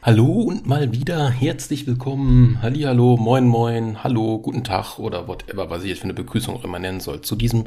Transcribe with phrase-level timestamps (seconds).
[0.00, 2.60] Hallo und mal wieder herzlich willkommen.
[2.62, 6.62] Hallo, moin, moin, hallo, guten Tag oder whatever, was ich jetzt für eine Begrüßung auch
[6.62, 7.20] immer nennen soll.
[7.22, 7.64] Zu diesem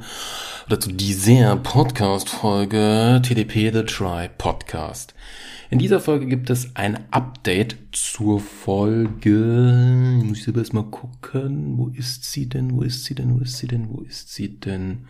[0.65, 5.13] oder zu dieser Podcast-Folge TDP The Try Podcast.
[5.69, 10.17] In dieser Folge gibt es ein Update zur Folge.
[10.19, 11.77] Ich muss aber erstmal gucken.
[11.77, 12.71] Wo ist sie denn?
[12.71, 13.37] Wo ist sie denn?
[13.37, 13.89] Wo ist sie denn?
[13.89, 15.05] Wo ist sie denn?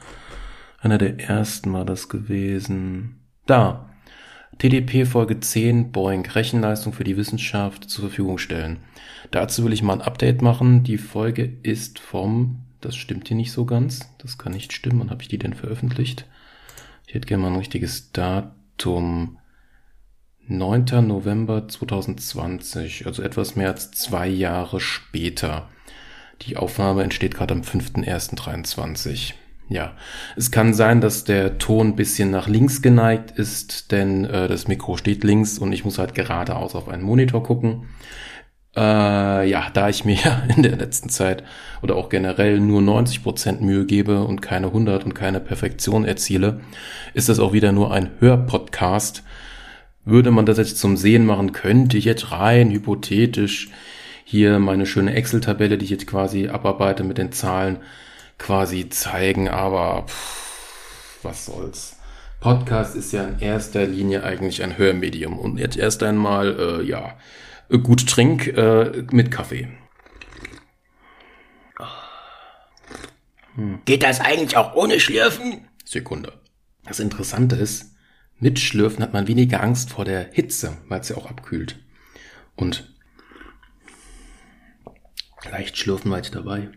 [0.79, 3.19] Einer der ersten war das gewesen.
[3.45, 3.91] Da.
[4.62, 8.77] TDP Folge 10 Boeing Rechenleistung für die Wissenschaft zur Verfügung stellen.
[9.31, 10.84] Dazu will ich mal ein Update machen.
[10.84, 14.99] Die Folge ist vom, das stimmt hier nicht so ganz, das kann nicht stimmen.
[14.99, 16.27] Wann habe ich die denn veröffentlicht?
[17.08, 19.40] Ich hätte gerne mal ein richtiges Datum.
[20.45, 21.07] 9.
[21.07, 25.70] November 2020, also etwas mehr als zwei Jahre später.
[26.43, 29.34] Die Aufnahme entsteht gerade am 5.1.23.
[29.71, 29.93] Ja,
[30.35, 34.67] es kann sein, dass der Ton ein bisschen nach links geneigt ist, denn äh, das
[34.67, 37.85] Mikro steht links und ich muss halt geradeaus auf einen Monitor gucken.
[38.76, 41.46] Äh, ja, da ich mir in der letzten Zeit
[41.81, 46.59] oder auch generell nur 90 Prozent Mühe gebe und keine 100 und keine Perfektion erziele,
[47.13, 49.24] ist das auch wieder nur ein Hörpodcast.
[50.03, 53.70] Würde man das jetzt zum Sehen machen, könnte ich jetzt rein hypothetisch
[54.26, 57.77] hier meine schöne Excel-Tabelle, die ich jetzt quasi abarbeite mit den Zahlen,
[58.41, 61.97] quasi zeigen, aber pff, was soll's.
[62.39, 67.17] Podcast ist ja in erster Linie eigentlich ein Hörmedium und jetzt erst einmal, äh, ja,
[67.69, 69.67] gut trink äh, mit Kaffee.
[73.56, 73.81] Hm.
[73.85, 75.67] Geht das eigentlich auch ohne Schlürfen?
[75.85, 76.34] Sekunde.
[76.84, 77.94] Das Interessante ist,
[78.39, 81.79] mit Schlürfen hat man weniger Angst vor der Hitze, weil es ja auch abkühlt.
[82.56, 82.91] Und
[85.51, 86.72] leicht schlürfen war ich dabei.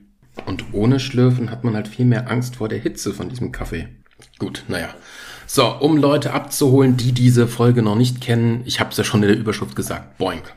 [0.47, 3.89] Und ohne Schlürfen hat man halt viel mehr Angst vor der Hitze von diesem Kaffee.
[4.39, 4.89] Gut, naja.
[5.47, 9.23] So, um Leute abzuholen, die diese Folge noch nicht kennen, ich habe es ja schon
[9.23, 10.55] in der Überschrift gesagt, Boink.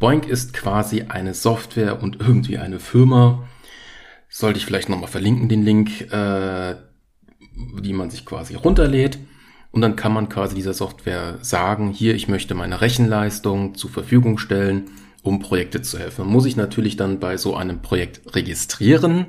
[0.00, 3.46] Boink ist quasi eine Software und irgendwie eine Firma.
[4.28, 6.74] Sollte ich vielleicht nochmal verlinken, den Link, äh,
[7.80, 9.18] die man sich quasi runterlädt.
[9.70, 14.38] Und dann kann man quasi dieser Software sagen, hier, ich möchte meine Rechenleistung zur Verfügung
[14.38, 14.90] stellen
[15.24, 16.26] um Projekte zu helfen.
[16.26, 19.26] Muss ich natürlich dann bei so einem Projekt registrieren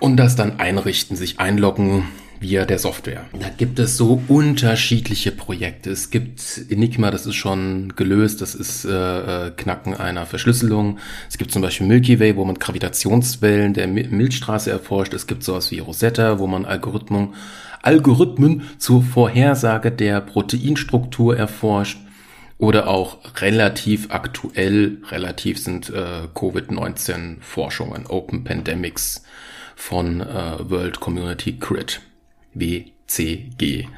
[0.00, 2.04] und das dann einrichten, sich einloggen
[2.40, 3.26] via der Software.
[3.38, 5.90] Da gibt es so unterschiedliche Projekte.
[5.90, 6.40] Es gibt
[6.70, 10.98] Enigma, das ist schon gelöst, das ist äh, äh Knacken einer Verschlüsselung.
[11.28, 15.12] Es gibt zum Beispiel Milky Way, wo man Gravitationswellen der Milchstraße erforscht.
[15.14, 17.34] Es gibt sowas wie Rosetta, wo man Algorithmen,
[17.82, 21.98] Algorithmen zur Vorhersage der Proteinstruktur erforscht
[22.58, 29.22] oder auch relativ aktuell, relativ sind äh, Covid-19-Forschungen, Open Pandemics
[29.76, 32.00] von äh, World Community Grid,
[32.54, 33.88] WCG.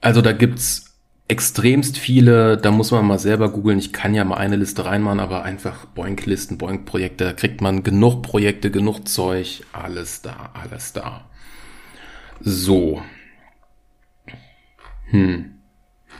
[0.00, 0.90] Also da gibt's
[1.28, 3.78] extremst viele, da muss man mal selber googeln.
[3.78, 8.22] Ich kann ja mal eine Liste reinmachen, aber einfach Boink-Listen, Boink-Projekte, da kriegt man genug
[8.22, 11.30] Projekte, genug Zeug, alles da, alles da.
[12.40, 13.00] So.
[15.10, 15.60] Hm.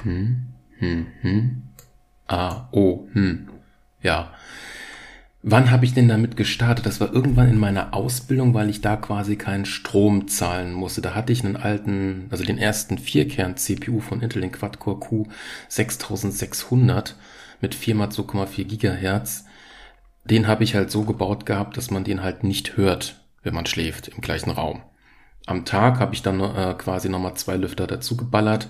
[0.05, 0.50] Hm.
[0.80, 1.62] Hm, hm.
[2.26, 3.48] Ah, oh, hm.
[4.02, 4.32] Ja.
[5.42, 6.84] Wann habe ich denn damit gestartet?
[6.84, 11.00] Das war irgendwann in meiner Ausbildung, weil ich da quasi keinen Strom zahlen musste.
[11.00, 15.26] Da hatte ich einen alten, also den ersten Vierkern-CPU von Intel, den Quad-Core Q
[15.69, 17.16] 6600
[17.60, 19.44] mit 4 mal 2,4 Gigahertz.
[20.24, 23.66] Den habe ich halt so gebaut gehabt, dass man den halt nicht hört, wenn man
[23.66, 24.82] schläft im gleichen Raum.
[25.46, 28.69] Am Tag habe ich dann äh, quasi nochmal zwei Lüfter dazu geballert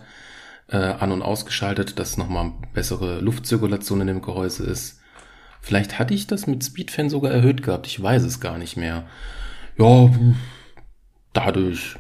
[0.71, 5.01] äh, an- und ausgeschaltet, dass nochmal bessere Luftzirkulation in dem Gehäuse ist.
[5.61, 9.07] Vielleicht hatte ich das mit Speedfan sogar erhöht gehabt, ich weiß es gar nicht mehr.
[9.77, 10.11] Ja,
[11.33, 11.97] dadurch,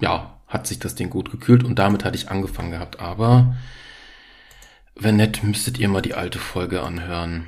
[0.00, 3.00] ja, hat sich das Ding gut gekühlt und damit hatte ich angefangen gehabt.
[3.00, 3.54] Aber
[4.94, 7.46] wenn nett, müsstet ihr mal die alte Folge anhören.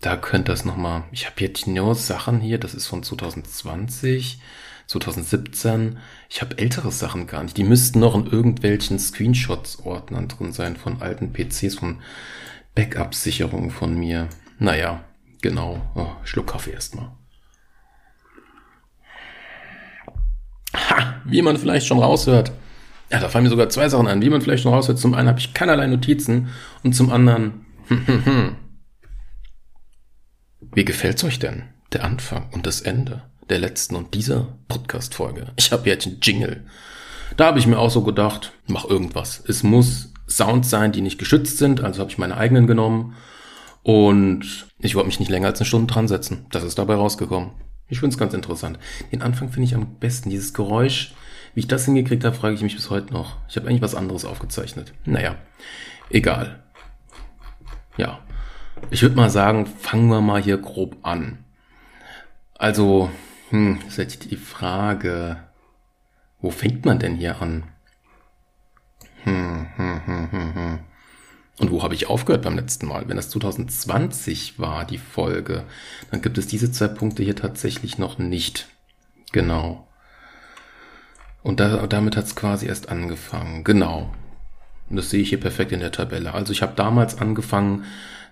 [0.00, 1.04] Da könnt das nochmal.
[1.12, 4.40] Ich habe jetzt nur Sachen hier, das ist von 2020.
[4.88, 5.98] 2017.
[6.30, 7.56] Ich habe ältere Sachen gar nicht.
[7.56, 12.00] Die müssten noch in irgendwelchen Screenshots-Ordnern drin sein von alten PCs, von
[12.74, 14.28] Backup-Sicherungen von mir.
[14.58, 15.04] Naja,
[15.42, 15.80] genau.
[15.94, 17.12] Oh, Schluck Kaffee erstmal.
[20.74, 22.50] Ha, wie man vielleicht schon raushört.
[23.10, 24.22] Ja, da fallen mir sogar zwei Sachen an.
[24.22, 24.98] Wie man vielleicht schon raushört.
[24.98, 26.48] Zum einen habe ich keinerlei Notizen
[26.82, 27.66] und zum anderen,
[30.72, 31.64] wie gefällt's euch denn?
[31.92, 35.52] Der Anfang und das Ende der letzten und dieser Podcast-Folge.
[35.56, 36.64] Ich habe jetzt einen Jingle.
[37.36, 39.42] Da habe ich mir auch so gedacht, mach irgendwas.
[39.46, 43.16] Es muss Sounds sein, die nicht geschützt sind, also habe ich meine eigenen genommen.
[43.82, 46.46] Und ich wollte mich nicht länger als eine Stunde dran setzen.
[46.50, 47.52] Das ist dabei rausgekommen.
[47.88, 48.78] Ich finde es ganz interessant.
[49.12, 50.28] Den Anfang finde ich am besten.
[50.28, 51.14] Dieses Geräusch,
[51.54, 53.36] Wie ich das hingekriegt habe, frage ich mich bis heute noch.
[53.48, 54.92] Ich habe eigentlich was anderes aufgezeichnet.
[55.06, 55.36] Naja,
[56.10, 56.62] egal.
[57.96, 58.20] Ja,
[58.90, 61.44] ich würde mal sagen, fangen wir mal hier grob an.
[62.54, 63.10] Also,
[63.50, 65.42] hm, ist jetzt die Frage,
[66.40, 67.64] wo fängt man denn hier an?
[69.24, 70.78] Hm, hm, hm, hm, hm.
[71.58, 73.08] Und wo habe ich aufgehört beim letzten Mal?
[73.08, 75.64] Wenn das 2020 war, die Folge,
[76.10, 78.68] dann gibt es diese zwei Punkte hier tatsächlich noch nicht.
[79.32, 79.88] Genau.
[81.42, 83.64] Und da, damit hat es quasi erst angefangen.
[83.64, 84.14] Genau.
[84.88, 86.32] Und das sehe ich hier perfekt in der Tabelle.
[86.32, 87.84] Also ich habe damals angefangen,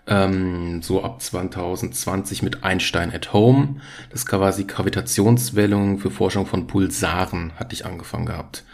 [0.06, 3.76] ähm, so ab 2020 mit Einstein at Home.
[4.10, 8.64] Das ist quasi Gravitationswellung für Forschung von Pulsaren, hatte ich angefangen gehabt.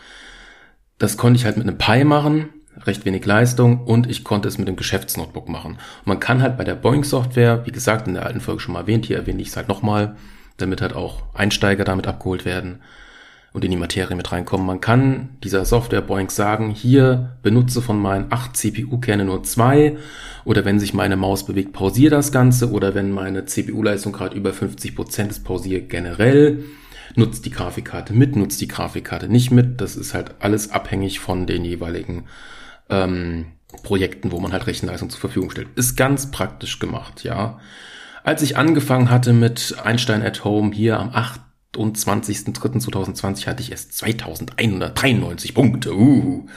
[0.99, 2.51] Das konnte ich halt mit einem Pi machen,
[2.85, 5.73] recht wenig Leistung und ich konnte es mit dem Geschäftsnotebook machen.
[5.73, 8.81] Und man kann halt bei der Boeing-Software, wie gesagt, in der alten Folge schon mal
[8.81, 10.17] erwähnt, hier erwähne ich es halt nochmal,
[10.59, 12.81] damit halt auch Einsteiger damit abgeholt werden
[13.53, 14.67] und in die Materie mit reinkommen.
[14.67, 19.97] Man kann dieser Software Boeing sagen, hier benutze von meinen acht CPU-Kerne nur zwei
[20.45, 24.53] oder wenn sich meine Maus bewegt, pausiere das Ganze oder wenn meine CPU-Leistung gerade über
[24.53, 26.65] 50 Prozent ist, pausiere generell.
[27.15, 29.83] Nutzt die Grafikkarte mit, nutzt die Grafikkarte nicht mit.
[29.83, 32.25] Das ist halt alles abhängig von den jeweiligen
[32.89, 33.47] ähm,
[33.83, 35.69] Projekten, wo man halt Rechenleistung zur Verfügung stellt.
[35.75, 37.61] Ist ganz praktisch gemacht, ja.
[38.25, 41.41] Als ich angefangen hatte mit Einstein at Home hier am 8
[41.77, 45.95] und 20.03.2020 hatte ich erst 2193 Punkte.
[45.95, 46.49] Uh.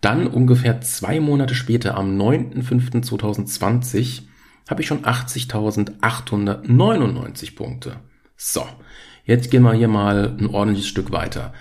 [0.00, 4.22] Dann ungefähr zwei Monate später, am 9.05.2020,
[4.68, 7.96] habe ich schon 80.899 Punkte.
[8.36, 8.66] So,
[9.24, 11.54] jetzt gehen wir hier mal ein ordentliches Stück weiter.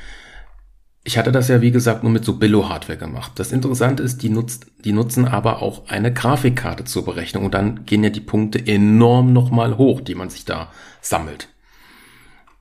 [1.06, 3.34] Ich hatte das ja, wie gesagt, nur mit so Billo-Hardware gemacht.
[3.36, 7.86] Das Interessante ist, die, nutzt, die nutzen aber auch eine Grafikkarte zur Berechnung und dann
[7.86, 11.50] gehen ja die Punkte enorm nochmal hoch, die man sich da sammelt.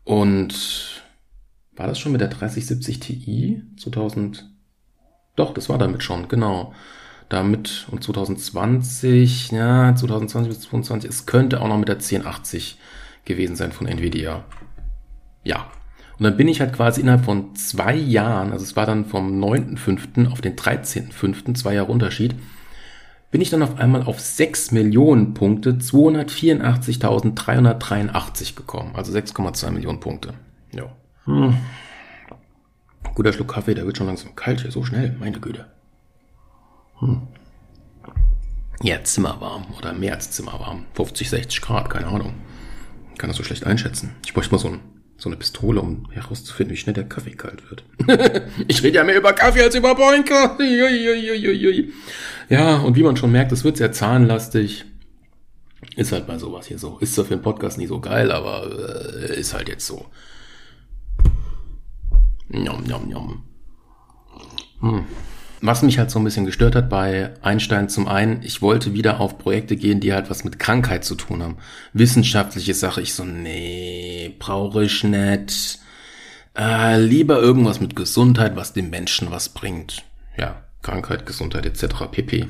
[0.04, 1.02] Und
[1.76, 4.48] war das schon mit der 3070 Ti 2000?
[5.36, 6.74] Doch, das war damit schon, genau.
[7.28, 12.78] Damit und 2020, ja, 2020 bis 2022, es könnte auch noch mit der 1080
[13.24, 14.44] gewesen sein von Nvidia.
[15.44, 15.70] Ja.
[16.18, 19.42] Und dann bin ich halt quasi innerhalb von zwei Jahren, also es war dann vom
[19.42, 20.30] 9.5.
[20.30, 22.34] auf den 13.5., zwei Jahre Unterschied,
[23.32, 28.94] bin ich dann auf einmal auf 6 Millionen Punkte, 284.383 gekommen.
[28.94, 30.34] Also 6,2 Millionen Punkte.
[30.70, 30.92] Ja.
[31.24, 31.56] Hm.
[33.14, 35.64] Guter Schluck Kaffee, der wird schon langsam kalt hier, so schnell, meine Güte.
[36.98, 37.22] Hm.
[38.82, 40.84] Ja, zimmerwarm oder mehr als zimmerwarm.
[40.94, 42.34] 50, 60 Grad, keine Ahnung.
[43.12, 44.14] Ich kann das so schlecht einschätzen.
[44.26, 44.80] Ich bräuchte mal so, ein,
[45.22, 47.84] so eine Pistole, um herauszufinden, wie schnell der Kaffee kalt wird.
[48.66, 50.58] ich rede ja mehr über Kaffee als über Boinker.
[52.48, 54.84] Ja, und wie man schon merkt, es wird sehr zahnlastig.
[55.94, 56.98] Ist halt mal sowas hier so.
[56.98, 58.66] Ist zwar für den Podcast nicht so geil, aber
[59.30, 60.06] äh, ist halt jetzt so.
[62.48, 63.44] Njom, njom, njom.
[64.80, 65.04] Hm.
[65.64, 69.20] Was mich halt so ein bisschen gestört hat bei Einstein zum einen, ich wollte wieder
[69.20, 71.56] auf Projekte gehen, die halt was mit Krankheit zu tun haben.
[71.92, 75.78] Wissenschaftliche Sache, ich so, nee, brauche ich nicht.
[76.58, 80.02] Äh, lieber irgendwas mit Gesundheit, was dem Menschen was bringt.
[80.36, 82.06] Ja, Krankheit, Gesundheit etc.
[82.10, 82.48] pp.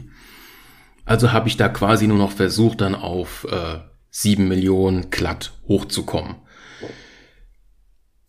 [1.04, 6.36] Also habe ich da quasi nur noch versucht, dann auf äh, 7 Millionen glatt hochzukommen.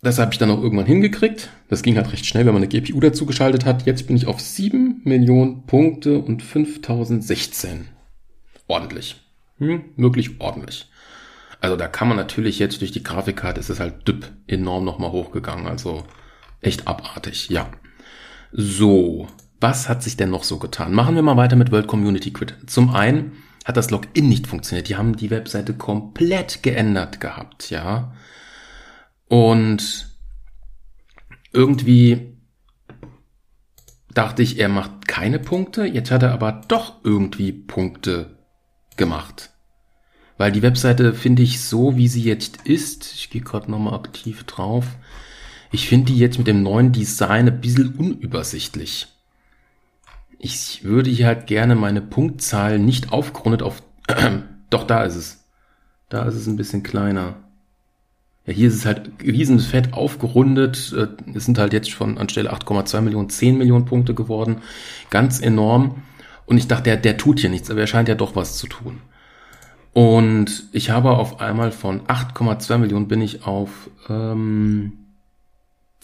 [0.03, 1.49] Das habe ich dann auch irgendwann hingekriegt.
[1.69, 3.85] Das ging halt recht schnell, wenn man eine GPU dazu geschaltet hat.
[3.85, 7.87] Jetzt bin ich auf 7 Millionen Punkte und 5016.
[8.67, 9.21] Ordentlich.
[9.59, 10.89] Hm, wirklich ordentlich.
[11.61, 15.13] Also da kann man natürlich jetzt durch die Grafikkarte ist es halt düpp enorm nochmal
[15.13, 15.67] hochgegangen.
[15.67, 16.03] Also
[16.59, 17.71] echt abartig, ja.
[18.51, 19.29] So,
[19.61, 20.93] was hat sich denn noch so getan?
[20.93, 22.57] Machen wir mal weiter mit World Community Quit.
[22.67, 23.31] Zum einen
[23.63, 24.89] hat das Login nicht funktioniert.
[24.89, 28.13] Die haben die Webseite komplett geändert gehabt, ja.
[29.27, 30.09] Und
[31.51, 32.37] irgendwie
[34.13, 35.85] dachte ich, er macht keine Punkte.
[35.85, 38.37] Jetzt hat er aber doch irgendwie Punkte
[38.97, 39.51] gemacht.
[40.37, 43.13] Weil die Webseite finde ich so, wie sie jetzt ist.
[43.13, 44.85] Ich gehe gerade nochmal aktiv drauf.
[45.71, 49.07] Ich finde die jetzt mit dem neuen Design ein bisschen unübersichtlich
[50.43, 53.81] ich würde hier halt gerne meine Punktzahl nicht aufgerundet auf,
[54.69, 55.45] doch da ist es.
[56.09, 57.42] Da ist es ein bisschen kleiner.
[58.45, 60.93] Ja, hier ist es halt riesenfett aufgerundet.
[60.97, 64.57] Äh, es sind halt jetzt schon anstelle 8,2 Millionen 10 Millionen Punkte geworden.
[65.09, 66.03] Ganz enorm.
[66.45, 68.67] Und ich dachte, der, der tut hier nichts, aber er scheint ja doch was zu
[68.67, 68.99] tun.
[69.93, 74.93] Und ich habe auf einmal von 8,2 Millionen bin ich auf ähm,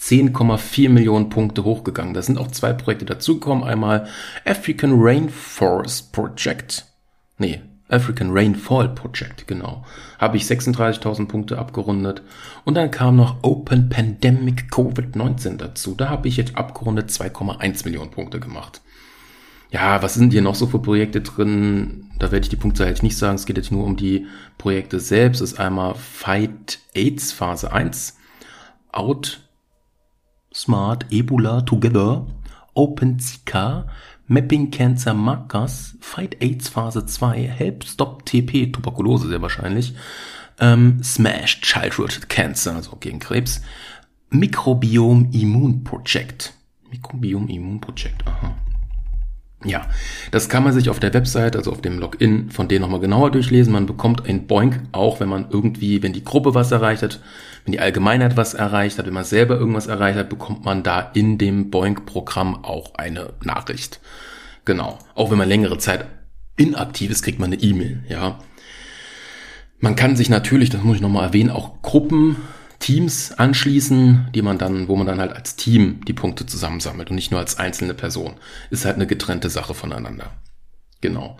[0.00, 2.14] 10,4 Millionen Punkte hochgegangen.
[2.14, 3.64] Da sind auch zwei Projekte dazugekommen.
[3.64, 4.06] Einmal
[4.46, 6.86] African Rainforest Project.
[7.36, 9.84] Nee, African Rainfall Project, genau.
[10.18, 12.22] Habe ich 36.000 Punkte abgerundet.
[12.64, 15.94] Und dann kam noch Open Pandemic Covid-19 dazu.
[15.94, 18.80] Da habe ich jetzt abgerundet 2,1 Millionen Punkte gemacht.
[19.70, 22.10] Ja, was sind hier noch so für Projekte drin?
[22.18, 23.36] Da werde ich die Punktzahl jetzt nicht sagen.
[23.36, 24.26] Es geht jetzt nur um die
[24.58, 25.40] Projekte selbst.
[25.40, 28.18] Das ist einmal Fight AIDS Phase 1,
[28.90, 29.40] Out
[30.52, 32.26] Smart Ebola Together,
[32.74, 33.86] Open Zika,
[34.30, 39.92] Mapping Cancer Markers, Fight AIDS Phase 2, Help Stop TP, Tuberkulose sehr wahrscheinlich,
[40.60, 43.60] ähm, Smash Childhood Cancer, also gegen Krebs,
[44.30, 46.54] Mikrobiom Immun Project.
[46.92, 48.54] Mikrobiom Immun Project, aha.
[49.62, 49.86] Ja,
[50.30, 53.30] das kann man sich auf der Website, also auf dem Login von denen nochmal genauer
[53.30, 53.74] durchlesen.
[53.74, 57.20] Man bekommt ein Boink, auch wenn man irgendwie, wenn die Gruppe was erreicht hat,
[57.64, 61.10] wenn die Allgemeinheit was erreicht hat, wenn man selber irgendwas erreicht hat, bekommt man da
[61.12, 64.00] in dem Boink-Programm auch eine Nachricht.
[64.64, 64.98] Genau.
[65.14, 66.06] Auch wenn man längere Zeit
[66.56, 68.38] inaktiv ist, kriegt man eine E-Mail, ja.
[69.78, 72.36] Man kann sich natürlich, das muss ich nochmal erwähnen, auch Gruppen
[72.80, 77.14] Teams anschließen, die man dann, wo man dann halt als Team die Punkte zusammensammelt und
[77.14, 78.34] nicht nur als einzelne Person.
[78.70, 80.32] Ist halt eine getrennte Sache voneinander.
[81.00, 81.38] Genau.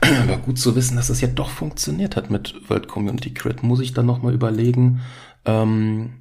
[0.00, 3.80] Aber gut zu wissen, dass das ja doch funktioniert hat mit World Community Crit, muss
[3.80, 5.00] ich dann nochmal überlegen,
[5.46, 6.20] ähm,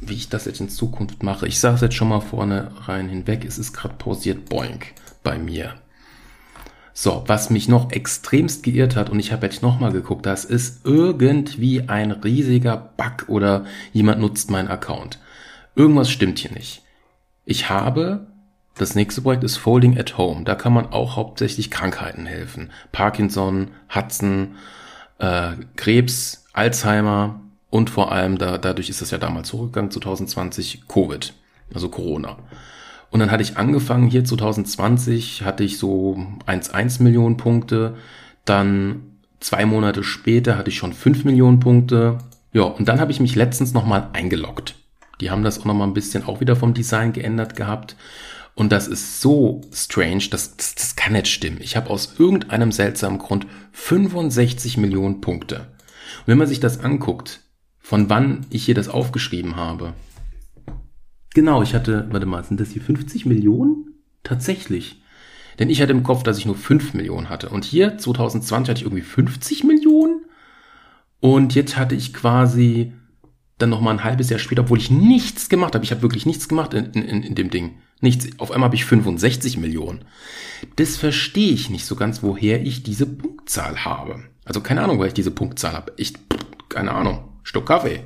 [0.00, 1.46] wie ich das jetzt in Zukunft mache.
[1.46, 5.38] Ich sage es jetzt schon mal vorne rein hinweg, es ist gerade pausiert Boink bei
[5.38, 5.74] mir.
[6.96, 10.86] So, was mich noch extremst geirrt hat, und ich habe jetzt nochmal geguckt, das ist
[10.86, 15.18] irgendwie ein riesiger Bug oder jemand nutzt meinen Account.
[15.74, 16.82] Irgendwas stimmt hier nicht.
[17.44, 18.28] Ich habe,
[18.76, 20.44] das nächste Projekt ist Folding at Home.
[20.44, 22.70] Da kann man auch hauptsächlich Krankheiten helfen.
[22.92, 24.54] Parkinson, Hudson,
[25.18, 31.34] äh, Krebs, Alzheimer und vor allem, da, dadurch ist es ja damals zurückgegangen, 2020, Covid,
[31.74, 32.38] also Corona.
[33.14, 36.16] Und dann hatte ich angefangen hier 2020, hatte ich so
[36.48, 37.94] 1,1 Millionen Punkte.
[38.44, 39.02] Dann
[39.38, 42.18] zwei Monate später hatte ich schon 5 Millionen Punkte.
[42.52, 44.74] Ja, und dann habe ich mich letztens nochmal eingeloggt.
[45.20, 47.94] Die haben das auch nochmal ein bisschen auch wieder vom Design geändert gehabt.
[48.56, 51.58] Und das ist so strange, das, das, das kann nicht stimmen.
[51.60, 55.58] Ich habe aus irgendeinem seltsamen Grund 65 Millionen Punkte.
[55.58, 57.42] Und wenn man sich das anguckt,
[57.78, 59.92] von wann ich hier das aufgeschrieben habe,
[61.34, 63.94] Genau, ich hatte, warte mal, sind das hier 50 Millionen?
[64.22, 65.02] Tatsächlich.
[65.58, 67.48] Denn ich hatte im Kopf, dass ich nur 5 Millionen hatte.
[67.48, 70.24] Und hier, 2020, hatte ich irgendwie 50 Millionen.
[71.20, 72.92] Und jetzt hatte ich quasi
[73.58, 75.84] dann noch mal ein halbes Jahr später, obwohl ich nichts gemacht habe.
[75.84, 77.76] Ich habe wirklich nichts gemacht in, in, in dem Ding.
[78.00, 78.28] Nichts.
[78.38, 80.04] Auf einmal habe ich 65 Millionen.
[80.76, 84.24] Das verstehe ich nicht so ganz, woher ich diese Punktzahl habe.
[84.44, 85.92] Also keine Ahnung, woher ich diese Punktzahl habe.
[85.96, 86.14] Ich,
[86.68, 87.28] keine Ahnung.
[87.42, 88.00] Stück Kaffee.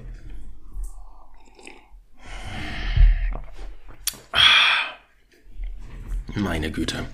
[6.40, 7.04] Meine Güte.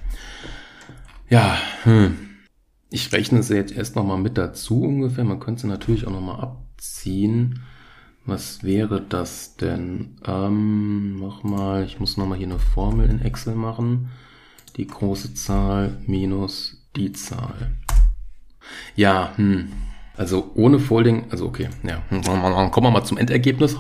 [1.29, 2.17] Ja, hm.
[2.91, 5.25] Ich rechne sie jetzt erst nochmal mit dazu ungefähr.
[5.25, 7.65] Man könnte sie natürlich auch nochmal abziehen.
[8.27, 10.17] Was wäre das denn?
[10.25, 14.11] Ähm, nochmal, ich muss nochmal hier eine Formel in Excel machen.
[14.77, 17.77] Die große Zahl minus die Zahl.
[18.97, 19.73] Ja, hm.
[20.17, 22.03] Also ohne Folding, also okay, ja.
[22.09, 23.77] Kommen wir mal zum Endergebnis.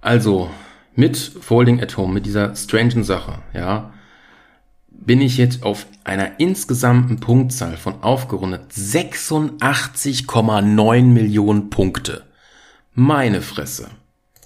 [0.00, 0.50] Also,
[0.96, 3.92] mit Folding at Home, mit dieser strangen Sache, ja,
[4.88, 12.24] bin ich jetzt auf einer insgesamten Punktzahl von aufgerundet 86,9 Millionen Punkte.
[12.94, 13.90] Meine Fresse.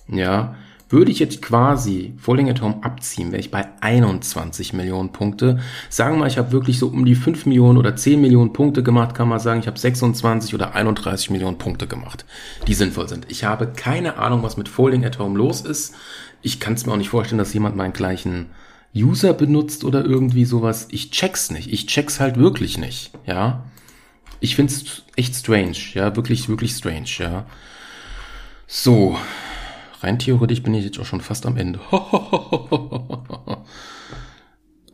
[0.08, 0.56] Ja,
[0.90, 5.60] würde ich jetzt quasi Falling at Home abziehen, wäre ich bei 21 Millionen Punkte.
[5.88, 8.82] Sagen wir mal, ich habe wirklich so um die 5 Millionen oder 10 Millionen Punkte
[8.82, 12.24] gemacht, kann man sagen, ich habe 26 oder 31 Millionen Punkte gemacht,
[12.66, 13.26] die sinnvoll sind.
[13.30, 15.94] Ich habe keine Ahnung, was mit Folding at Home los ist.
[16.42, 18.46] Ich kann es mir auch nicht vorstellen, dass jemand meinen gleichen
[18.94, 20.88] User benutzt oder irgendwie sowas.
[20.90, 21.72] Ich check's nicht.
[21.72, 23.64] Ich check's halt wirklich nicht, ja.
[24.40, 27.46] Ich find's echt strange, ja, wirklich, wirklich strange, ja.
[28.66, 29.16] So,
[30.00, 31.80] rein theoretisch bin ich jetzt auch schon fast am Ende.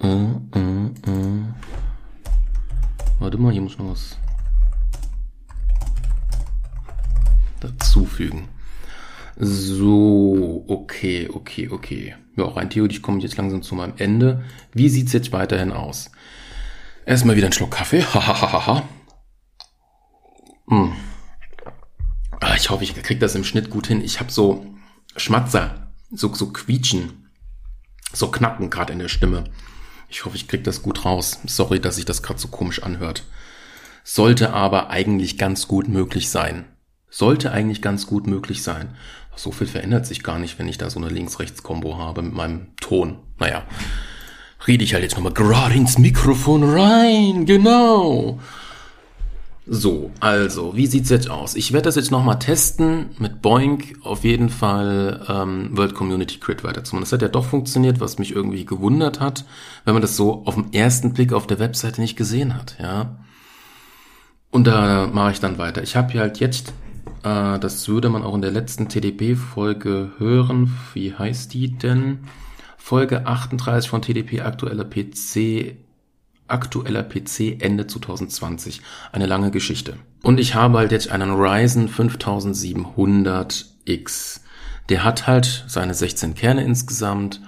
[0.00, 1.44] äh, äh, äh.
[3.18, 4.16] Warte mal, hier muss noch was
[7.60, 8.48] dazufügen.
[9.38, 12.14] So, okay, okay, okay.
[12.36, 14.44] Ja, rein theoretisch komme ich jetzt langsam zu meinem Ende.
[14.72, 16.10] Wie sieht's jetzt weiterhin aus?
[17.04, 18.02] Erstmal wieder ein Schluck Kaffee.
[18.14, 18.82] Hahaha.
[20.68, 20.92] hm.
[22.40, 24.02] Ah, ich hoffe, ich kriege das im Schnitt gut hin.
[24.02, 24.75] Ich habe so
[25.16, 27.28] Schmatzer, so, so quietschen,
[28.12, 29.44] so knacken gerade in der Stimme.
[30.08, 31.40] Ich hoffe, ich kriege das gut raus.
[31.46, 33.24] Sorry, dass sich das gerade so komisch anhört.
[34.04, 36.64] Sollte aber eigentlich ganz gut möglich sein.
[37.10, 38.96] Sollte eigentlich ganz gut möglich sein.
[39.34, 42.76] So viel verändert sich gar nicht, wenn ich da so eine Links-Rechts-Kombo habe mit meinem
[42.80, 43.18] Ton.
[43.38, 43.64] Naja,
[44.66, 48.40] rede ich halt jetzt nochmal gerade ins Mikrofon rein, genau.
[49.68, 51.56] So, also, wie sieht's jetzt aus?
[51.56, 56.62] Ich werde das jetzt nochmal testen, mit Boink auf jeden Fall ähm, World Community Crit
[56.62, 57.02] weiterzumachen.
[57.02, 59.44] Das hat ja doch funktioniert, was mich irgendwie gewundert hat,
[59.84, 63.18] wenn man das so auf den ersten Blick auf der Webseite nicht gesehen hat, ja.
[64.52, 65.82] Und da mache ich dann weiter.
[65.82, 66.72] Ich habe hier halt jetzt,
[67.24, 72.20] äh, das würde man auch in der letzten TDP-Folge hören, wie heißt die denn?
[72.76, 75.85] Folge 38 von TDP aktueller PC
[76.48, 78.80] aktueller PC Ende 2020.
[79.12, 79.98] Eine lange Geschichte.
[80.22, 84.40] Und ich habe halt jetzt einen Ryzen 5700X.
[84.88, 87.40] Der hat halt seine 16 Kerne insgesamt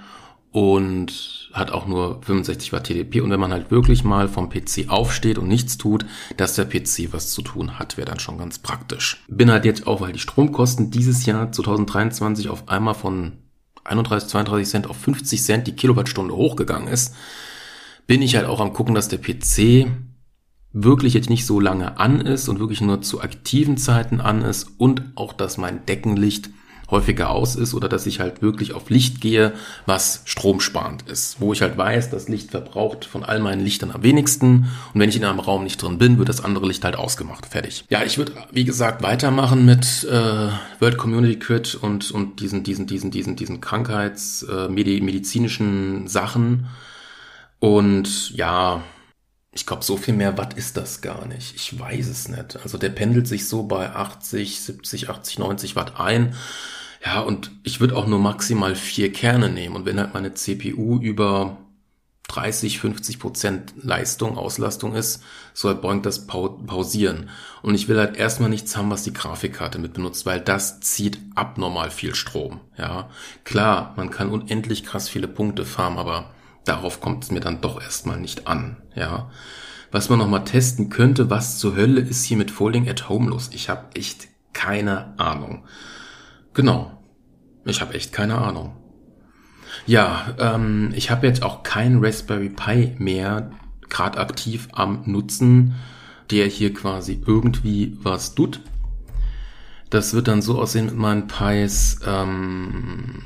[0.51, 3.21] und hat auch nur 65 Watt TDP.
[3.21, 6.05] Und wenn man halt wirklich mal vom PC aufsteht und nichts tut,
[6.37, 9.23] dass der PC was zu tun hat, wäre dann schon ganz praktisch.
[9.27, 13.39] Bin halt jetzt auch, weil die Stromkosten dieses Jahr 2023 auf einmal von
[13.83, 17.15] 31, 32 Cent auf 50 Cent die Kilowattstunde hochgegangen ist,
[18.09, 19.85] bin ich halt auch am gucken, dass der PC
[20.73, 24.67] wirklich jetzt nicht so lange an ist und wirklich nur zu aktiven Zeiten an ist
[24.79, 26.49] und auch, dass mein Deckenlicht
[26.89, 29.53] häufiger aus ist oder dass ich halt wirklich auf Licht gehe,
[29.85, 31.39] was stromsparend ist.
[31.39, 35.09] Wo ich halt weiß, das Licht verbraucht von all meinen Lichtern am wenigsten und wenn
[35.09, 37.45] ich in einem Raum nicht drin bin, wird das andere Licht halt ausgemacht.
[37.45, 37.85] Fertig.
[37.89, 40.49] Ja, ich würde, wie gesagt, weitermachen mit äh,
[40.79, 46.65] World Community Crit und, und diesen, diesen, diesen, diesen, diesen Krankheits-, äh, Sachen
[47.59, 48.83] und ja,
[49.51, 51.55] ich glaube, so viel mehr Watt ist das gar nicht.
[51.55, 52.57] Ich weiß es nicht.
[52.57, 56.35] Also der pendelt sich so bei 80, 70, 80, 90 Watt ein.
[57.03, 59.75] Ja, und ich würde auch nur maximal vier Kerne nehmen.
[59.75, 61.57] Und wenn halt meine CPU über
[62.29, 65.23] 30, 50 Prozent Leistung, Auslastung ist,
[65.53, 67.29] soll Boeing das pausieren.
[67.63, 71.19] Und ich will halt erstmal nichts haben, was die Grafikkarte mit benutzt, weil das zieht
[71.35, 72.61] abnormal viel Strom.
[72.77, 73.09] Ja,
[73.43, 76.29] klar, man kann unendlich krass viele Punkte farmen, aber
[76.65, 79.29] darauf kommt es mir dann doch erstmal nicht an, ja.
[79.91, 83.49] Was man nochmal testen könnte, was zur Hölle ist hier mit Folding at Home los?
[83.53, 85.65] Ich habe echt keine Ahnung.
[86.53, 87.03] Genau.
[87.65, 88.75] Ich habe echt keine Ahnung.
[89.85, 93.51] Ja, ähm, ich habe jetzt auch kein Raspberry Pi mehr
[93.89, 95.75] gerade aktiv am Nutzen,
[96.29, 98.61] der hier quasi irgendwie was tut.
[99.89, 101.99] Das wird dann so aussehen mit meinen Pis.
[102.05, 103.23] Ähm,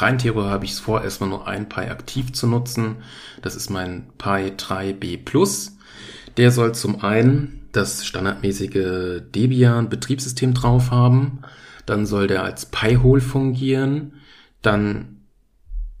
[0.00, 2.96] Rein theoretisch habe ich es vor, erstmal nur ein Pi aktiv zu nutzen.
[3.42, 5.76] Das ist mein Pi 3B Plus.
[6.36, 11.40] Der soll zum einen das standardmäßige Debian Betriebssystem drauf haben.
[11.84, 14.14] Dann soll der als Pi-Hole fungieren.
[14.62, 15.22] Dann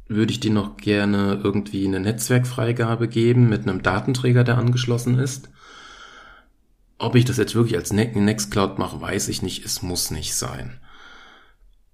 [0.06, 5.50] würde ich dir noch gerne irgendwie eine Netzwerkfreigabe geben mit einem Datenträger, der angeschlossen ist.
[6.98, 9.64] Ob ich das jetzt wirklich als Nextcloud mache, weiß ich nicht.
[9.64, 10.78] Es muss nicht sein.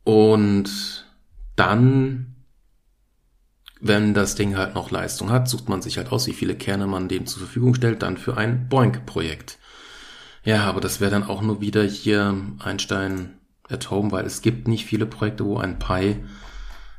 [0.05, 1.04] Und
[1.57, 2.35] dann,
[3.81, 6.87] wenn das Ding halt noch Leistung hat, sucht man sich halt aus, wie viele Kerne
[6.87, 9.59] man dem zur Verfügung stellt, dann für ein Boink-Projekt.
[10.45, 13.39] Ja, aber das wäre dann auch nur wieder hier Einstein
[13.69, 16.23] at Home, weil es gibt nicht viele Projekte, wo ein Pi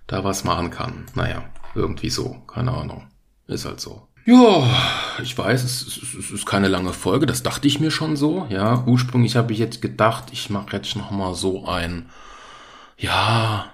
[0.07, 1.05] da was machen kann.
[1.13, 1.43] Naja,
[1.75, 3.07] irgendwie so, keine Ahnung.
[3.47, 4.07] Ist halt so.
[4.25, 4.67] Ja,
[5.21, 8.47] ich weiß, es, es, es ist keine lange Folge, das dachte ich mir schon so.
[8.49, 12.09] Ja, ursprünglich habe ich jetzt gedacht, ich mache jetzt noch mal so ein,
[12.97, 13.71] ja,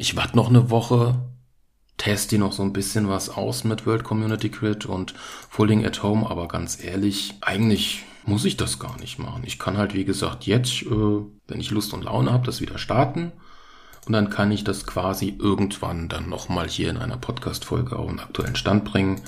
[0.00, 1.14] ich warte noch eine Woche,
[1.98, 5.12] teste noch so ein bisschen was aus mit World Community Grid und
[5.50, 9.42] Fulling at Home, aber ganz ehrlich, eigentlich muss ich das gar nicht machen.
[9.44, 12.78] Ich kann halt, wie gesagt, jetzt, äh, wenn ich Lust und Laune habe, das wieder
[12.78, 13.32] starten.
[14.06, 18.20] Und dann kann ich das quasi irgendwann dann nochmal hier in einer Podcast-Folge auf einen
[18.20, 19.20] aktuellen Stand bringen.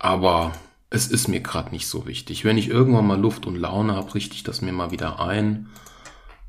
[0.00, 0.50] Aber
[0.90, 2.44] es ist mir gerade nicht so wichtig.
[2.44, 5.68] Wenn ich irgendwann mal Luft und Laune habe, richte ich das mir mal wieder ein.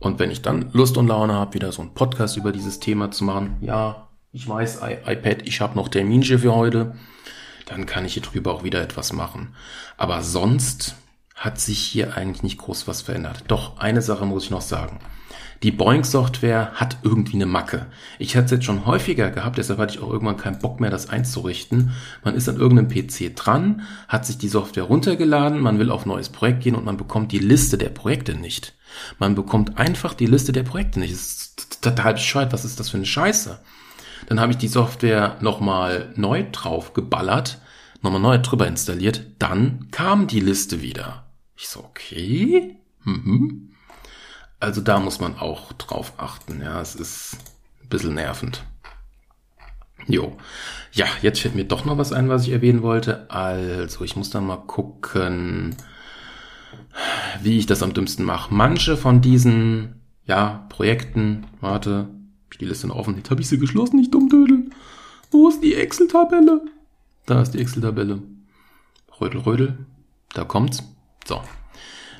[0.03, 3.09] Und wenn ich dann Lust und Laune habe, wieder so einen Podcast über dieses Thema
[3.11, 6.95] zu machen, ja, ich weiß, I iPad, ich habe noch Terminchen für heute,
[7.65, 9.55] dann kann ich hier drüber auch wieder etwas machen.
[9.95, 10.95] Aber sonst
[11.35, 13.45] hat sich hier eigentlich nicht groß was verändert.
[13.47, 14.99] Doch eine Sache muss ich noch sagen.
[15.63, 17.85] Die Boeing-Software hat irgendwie eine Macke.
[18.19, 20.89] Ich hatte es jetzt schon häufiger gehabt, deshalb hatte ich auch irgendwann keinen Bock mehr,
[20.89, 21.93] das einzurichten.
[22.21, 26.27] Man ist an irgendeinem PC dran, hat sich die Software runtergeladen, man will auf neues
[26.27, 28.73] Projekt gehen und man bekommt die Liste der Projekte nicht.
[29.19, 31.13] Man bekommt einfach die Liste der Projekte nicht.
[31.13, 32.51] Das ist total bescheuert.
[32.51, 33.59] Was ist das für eine Scheiße?
[34.27, 37.59] Dann habe ich die Software nochmal neu drauf geballert,
[38.01, 39.25] nochmal neu drüber installiert.
[39.39, 41.25] Dann kam die Liste wieder.
[41.55, 42.75] Ich so, okay.
[43.05, 43.72] Mhm.
[44.63, 46.61] Also da muss man auch drauf achten.
[46.61, 47.37] Ja, es ist
[47.83, 48.63] ein bisschen nervend.
[50.07, 50.37] Jo.
[50.91, 53.29] Ja, jetzt fällt mir doch noch was ein, was ich erwähnen wollte.
[53.29, 55.75] Also, ich muss dann mal gucken
[57.41, 58.53] wie ich das am dümmsten mache.
[58.53, 62.07] Manche von diesen, ja, Projekten, warte,
[62.51, 64.69] ich die Liste noch offen, jetzt habe ich sie geschlossen, nicht dummdödel.
[65.31, 66.61] Wo ist die Excel-Tabelle?
[67.25, 68.21] Da ist die Excel-Tabelle.
[69.19, 69.77] Rödel, rödel.
[70.33, 70.83] Da kommt's.
[71.25, 71.41] So.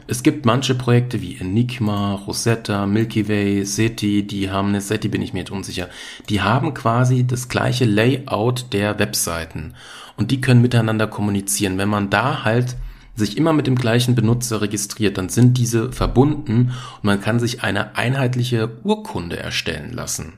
[0.06, 5.22] Es gibt manche Projekte wie Enigma, Rosetta, Milky Way, SETI, die haben, ne, SETI bin
[5.22, 5.90] ich mir jetzt unsicher,
[6.30, 9.76] die haben quasi das gleiche Layout der Webseiten
[10.18, 11.78] und die können miteinander kommunizieren.
[11.78, 12.76] Wenn man da halt
[13.16, 17.64] sich immer mit dem gleichen Benutzer registriert, dann sind diese verbunden und man kann sich
[17.64, 20.34] eine einheitliche Urkunde erstellen lassen.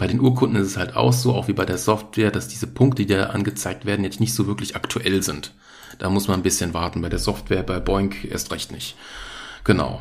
[0.00, 2.66] Bei den Urkunden ist es halt auch so, auch wie bei der Software, dass diese
[2.66, 5.52] Punkte, die da angezeigt werden, jetzt nicht so wirklich aktuell sind.
[5.98, 7.02] Da muss man ein bisschen warten.
[7.02, 8.96] Bei der Software, bei Boink erst recht nicht.
[9.62, 10.00] Genau.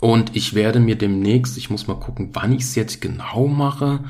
[0.00, 4.04] Und ich werde mir demnächst, ich muss mal gucken, wann ich es jetzt genau mache.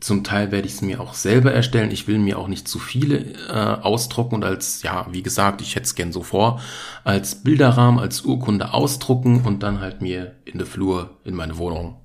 [0.00, 1.90] Zum Teil werde ich es mir auch selber erstellen.
[1.90, 3.18] Ich will mir auch nicht zu viele
[3.50, 6.62] äh, ausdrucken und als, ja, wie gesagt, ich hätte es gern so vor,
[7.04, 11.98] als Bilderrahmen, als Urkunde ausdrucken und dann halt mir in der Flur in meine Wohnung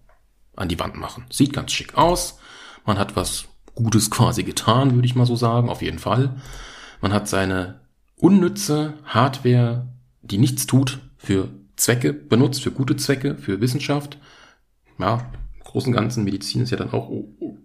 [0.56, 1.26] an die Wand machen.
[1.30, 2.40] Sieht ganz schick aus.
[2.86, 6.36] Man hat was Gutes quasi getan, würde ich mal so sagen, auf jeden Fall.
[7.02, 7.82] Man hat seine
[8.18, 9.88] unnütze Hardware,
[10.22, 14.18] die nichts tut, für Zwecke benutzt, für gute Zwecke, für Wissenschaft.
[15.00, 17.12] Ja, im Großen und Ganzen, Medizin ist ja dann auch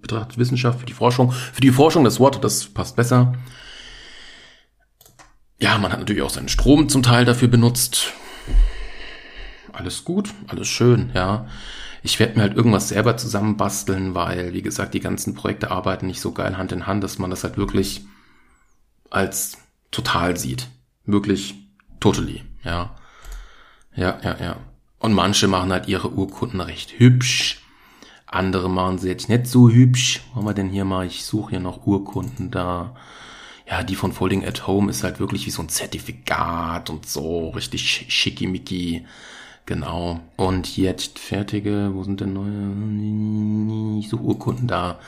[0.01, 1.31] betrachtet Wissenschaft für die Forschung.
[1.33, 3.35] Für die Forschung, das Wort, das passt besser.
[5.61, 8.13] Ja, man hat natürlich auch seinen Strom zum Teil dafür benutzt.
[9.73, 11.47] Alles gut, alles schön, ja.
[12.09, 16.23] Ich werde mir halt irgendwas selber zusammenbasteln, weil, wie gesagt, die ganzen Projekte arbeiten nicht
[16.23, 18.07] so geil Hand in Hand, dass man das halt wirklich
[19.11, 19.59] als
[19.91, 20.69] total sieht.
[21.05, 21.57] Wirklich
[22.01, 22.97] totally, ja.
[23.95, 24.57] Ja, ja, ja.
[24.99, 27.61] Und manche machen halt ihre Urkunden recht hübsch.
[28.25, 30.23] Andere machen sie jetzt nicht so hübsch.
[30.35, 31.07] Haben wir denn hier mal?
[31.07, 32.97] Ich suche hier noch Urkunden da.
[33.69, 37.51] Ja, die von Folding at Home ist halt wirklich wie so ein Zertifikat und so.
[37.51, 39.05] Richtig schickimicki.
[39.69, 40.21] Genau.
[40.37, 44.01] Und jetzt fertige, wo sind denn neue?
[44.01, 44.99] Ich suche Urkunden da.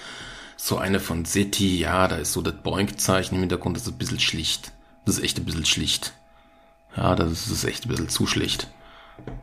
[0.59, 3.97] So eine von City, ja, da ist so das Boink-Zeichen im Hintergrund, das ist ein
[3.97, 4.73] bisschen schlicht.
[5.07, 6.13] Das ist echt ein bisschen schlicht.
[6.95, 8.69] Ja, das ist echt ein bisschen zu schlicht.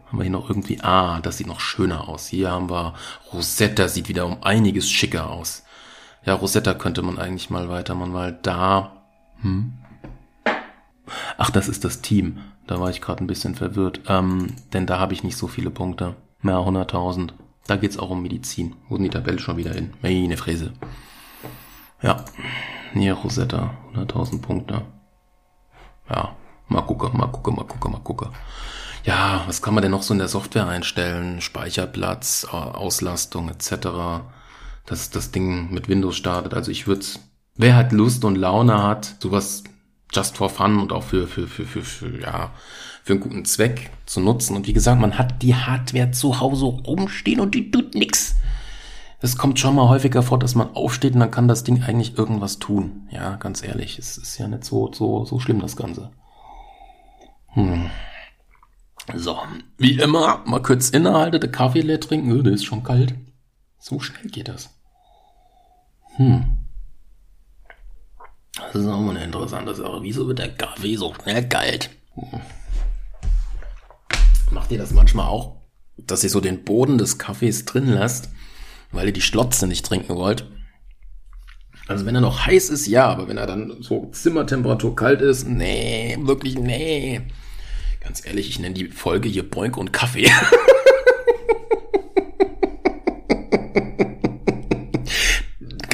[0.06, 2.28] Haben wir hier noch irgendwie, ah, das sieht noch schöner aus.
[2.28, 2.94] Hier haben wir
[3.34, 5.64] Rosetta, sieht wieder um einiges schicker aus.
[6.26, 9.02] Ja, Rosetta könnte man eigentlich mal weitermachen, weil da,
[9.42, 9.74] hm?
[11.40, 12.38] Ach, das ist das Team.
[12.68, 14.02] Da war ich gerade ein bisschen verwirrt.
[14.08, 16.16] Ähm, denn da habe ich nicht so viele Punkte.
[16.42, 17.32] Mehr 100.000.
[17.66, 18.76] Da geht's auch um Medizin.
[18.88, 19.94] Wo sind die Tabelle schon wieder hin?
[20.02, 20.74] Meine Fräse.
[22.02, 22.24] Ja,
[22.94, 24.84] Nia Rosetta, 100.000 Punkte.
[26.10, 26.36] Ja,
[26.68, 28.30] mal gucken, mal gucken, mal gucken, mal gucken.
[29.04, 31.42] Ja, was kann man denn noch so in der Software einstellen?
[31.42, 34.24] Speicherplatz, Auslastung etc.
[34.86, 36.54] Dass das Ding mit Windows startet.
[36.54, 37.06] Also ich würde
[37.56, 39.64] wer halt Lust und Laune hat, sowas
[40.14, 42.52] just for fun und auch für, für, für, für, für, ja,
[43.04, 44.56] für einen guten Zweck zu nutzen.
[44.56, 48.36] Und wie gesagt, man hat die Hardware zu Hause rumstehen und die tut nix
[49.20, 52.18] es kommt schon mal häufiger vor, dass man aufsteht und dann kann das Ding eigentlich
[52.18, 53.08] irgendwas tun.
[53.12, 56.12] Ja, ganz ehrlich, es ist ja nicht so, so, so schlimm, das Ganze.
[57.54, 57.90] Hm.
[59.16, 59.38] So,
[59.78, 63.16] wie immer, mal kurz innehalten, der Kaffee leer trinken, oh, der ist schon kalt.
[63.80, 64.70] So schnell geht das.
[66.18, 66.57] Hm.
[68.58, 70.00] Das ist auch mal eine interessante Sache.
[70.02, 71.90] Wieso wird der Kaffee so schnell kalt?
[72.16, 72.42] Hm.
[74.52, 75.58] Macht ihr das manchmal auch?
[75.98, 78.30] Dass ihr so den Boden des Kaffees drin lasst
[78.92, 80.46] weil ihr die Schlotze nicht trinken wollt.
[81.88, 85.48] Also wenn er noch heiß ist, ja, aber wenn er dann so Zimmertemperatur kalt ist,
[85.48, 87.22] nee, wirklich nee.
[88.02, 90.30] Ganz ehrlich, ich nenne die Folge hier Boink und Kaffee.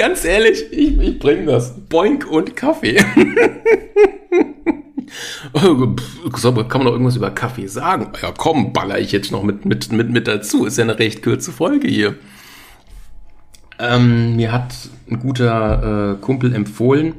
[0.03, 1.75] Ganz ehrlich, ich, ich bringe das.
[1.87, 2.95] Boink und Kaffee.
[5.53, 5.95] Kann
[6.43, 8.11] man noch irgendwas über Kaffee sagen?
[8.21, 10.65] Ja komm, baller ich jetzt noch mit, mit, mit, mit dazu.
[10.65, 12.15] Ist ja eine recht kurze Folge hier.
[13.79, 14.73] Ähm, mir hat
[15.09, 17.13] ein guter äh, Kumpel empfohlen,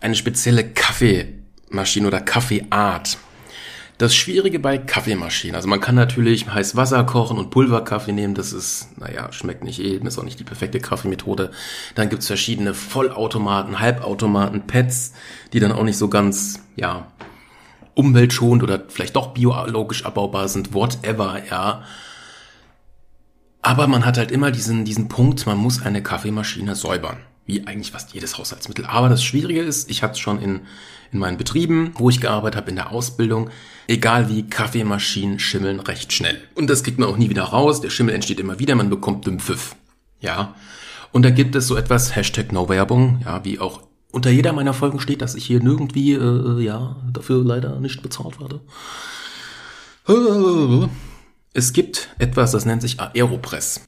[0.00, 3.18] eine spezielle Kaffeemaschine oder Kaffeeart.
[3.98, 8.52] Das Schwierige bei Kaffeemaschinen, also man kann natürlich heiß Wasser kochen und Pulverkaffee nehmen, das
[8.52, 11.50] ist, naja, schmeckt nicht jedem, ist auch nicht die perfekte Kaffeemethode.
[11.96, 15.14] Dann gibt's verschiedene Vollautomaten, Halbautomaten, Pads,
[15.52, 17.10] die dann auch nicht so ganz, ja,
[17.94, 21.82] umweltschonend oder vielleicht doch biologisch abbaubar sind, whatever, ja.
[23.62, 27.16] Aber man hat halt immer diesen, diesen Punkt, man muss eine Kaffeemaschine säubern.
[27.46, 28.86] Wie eigentlich fast jedes Haushaltsmittel.
[28.86, 30.60] Aber das Schwierige ist, ich hatte es schon in,
[31.12, 33.50] in meinen Betrieben, wo ich gearbeitet habe, in der Ausbildung,
[33.86, 36.40] egal wie, Kaffeemaschinen schimmeln recht schnell.
[36.54, 37.80] Und das kriegt man auch nie wieder raus.
[37.80, 39.74] Der Schimmel entsteht immer wieder, man bekommt den Pfiff.
[40.20, 40.54] Ja.
[41.12, 45.00] Und da gibt es so etwas, Hashtag No-Werbung, ja, wie auch unter jeder meiner Folgen
[45.00, 48.60] steht, dass ich hier nirgendwie, äh, ja, dafür leider nicht bezahlt werde.
[51.52, 53.82] Es gibt etwas, das nennt sich Aeropress.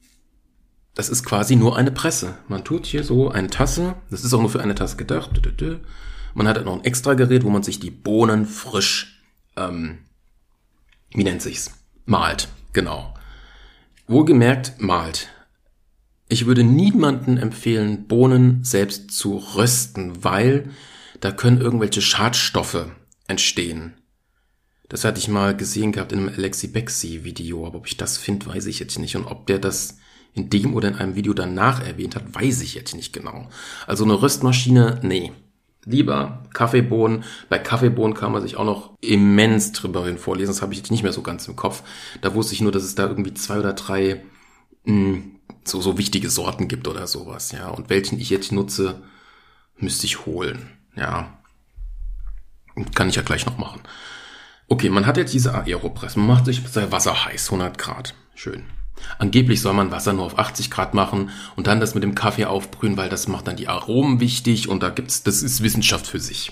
[0.93, 2.35] Das ist quasi nur eine Presse.
[2.47, 5.31] Man tut hier so eine Tasse, das ist auch nur für eine Tasse gedacht,
[6.33, 9.21] Man hat noch ein extra Gerät, wo man sich die Bohnen frisch,
[9.57, 9.99] ähm,
[11.13, 11.71] wie nennt sich's?
[12.05, 13.13] Malt, genau.
[14.07, 15.29] Wohlgemerkt, malt.
[16.29, 20.69] Ich würde niemanden empfehlen, Bohnen selbst zu rösten, weil
[21.19, 22.87] da können irgendwelche Schadstoffe
[23.27, 23.93] entstehen.
[24.87, 28.17] Das hatte ich mal gesehen gehabt in einem Alexi Bexi Video, aber ob ich das
[28.17, 29.15] finde, weiß ich jetzt nicht.
[29.15, 29.97] Und ob der das
[30.33, 33.49] in dem oder in einem Video danach erwähnt hat, weiß ich jetzt nicht genau.
[33.87, 35.31] Also eine Röstmaschine, nee.
[35.85, 37.23] Lieber Kaffeebohnen.
[37.49, 40.53] Bei Kaffeebohnen kann man sich auch noch immens drüber hin vorlesen.
[40.53, 41.83] Das habe ich jetzt nicht mehr so ganz im Kopf.
[42.21, 44.23] Da wusste ich nur, dass es da irgendwie zwei oder drei
[44.85, 45.31] mh, hm,
[45.63, 47.69] so, so wichtige Sorten gibt oder sowas, ja.
[47.69, 49.01] Und welchen ich jetzt nutze,
[49.77, 51.37] müsste ich holen, ja.
[52.95, 53.81] Kann ich ja gleich noch machen.
[54.67, 56.15] Okay, man hat jetzt diese Aeropress.
[56.15, 58.15] Man macht sich sein Wasser heiß, 100 Grad.
[58.33, 58.63] Schön.
[59.17, 62.45] Angeblich soll man Wasser nur auf 80 Grad machen und dann das mit dem Kaffee
[62.45, 66.19] aufbrühen, weil das macht dann die Aromen wichtig und da gibt's, das ist Wissenschaft für
[66.19, 66.51] sich.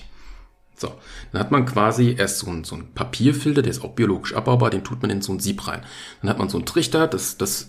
[0.76, 0.94] So,
[1.32, 4.70] dann hat man quasi erst so einen, so einen Papierfilter, der ist auch biologisch abbaubar,
[4.70, 5.82] den tut man in so ein Sieb rein.
[6.22, 7.68] Dann hat man so einen Trichter, das, das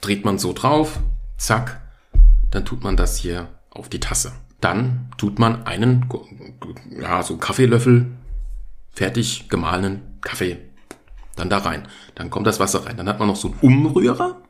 [0.00, 1.00] dreht man so drauf,
[1.36, 1.80] zack,
[2.50, 4.32] dann tut man das hier auf die Tasse.
[4.60, 6.06] Dann tut man einen,
[7.00, 8.12] ja, so Kaffeelöffel
[8.92, 10.58] fertig gemahlenen Kaffee
[11.36, 11.88] dann da rein.
[12.14, 12.96] Dann kommt das Wasser rein.
[12.96, 14.42] Dann hat man noch so einen Umrührer.